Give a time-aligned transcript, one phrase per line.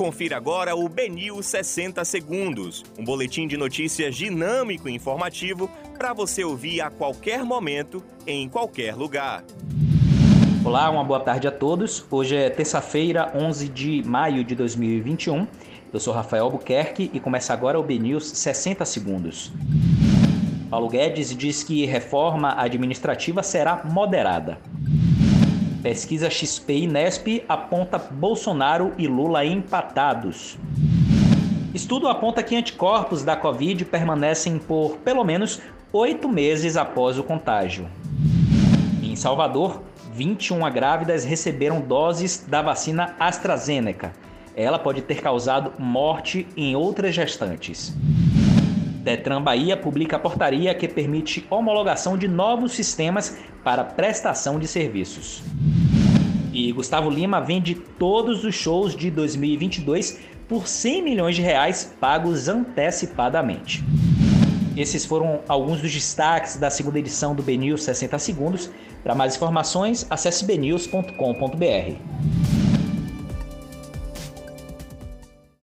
[0.00, 6.42] Confira agora o Benil 60 Segundos, um boletim de notícias dinâmico e informativo para você
[6.42, 9.44] ouvir a qualquer momento, em qualquer lugar.
[10.64, 12.02] Olá, uma boa tarde a todos.
[12.10, 15.46] Hoje é terça-feira, 11 de maio de 2021.
[15.92, 19.52] Eu sou Rafael Albuquerque e começa agora o BNews 60 Segundos.
[20.70, 24.56] Paulo Guedes diz que reforma administrativa será moderada.
[25.82, 30.58] Pesquisa XP e Nesp aponta Bolsonaro e Lula empatados.
[31.72, 35.58] Estudo aponta que anticorpos da Covid permanecem por pelo menos
[35.90, 37.88] oito meses após o contágio.
[39.02, 39.80] Em Salvador,
[40.12, 44.12] 21 grávidas receberam doses da vacina AstraZeneca.
[44.54, 47.96] Ela pode ter causado morte em outras gestantes.
[49.00, 55.42] Detran Bahia publica a portaria que permite homologação de novos sistemas para prestação de serviços.
[56.52, 62.48] E Gustavo Lima vende todos os shows de 2022 por 100 milhões de reais pagos
[62.48, 63.82] antecipadamente.
[64.76, 68.70] Esses foram alguns dos destaques da segunda edição do BNews 60 Segundos.
[69.02, 72.39] Para mais informações, acesse bnews.com.br.